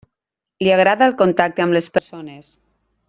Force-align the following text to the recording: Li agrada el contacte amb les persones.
Li 0.67 0.71
agrada 0.77 1.09
el 1.09 1.13
contacte 1.19 1.67
amb 1.67 1.77
les 1.79 1.91
persones. 1.99 2.51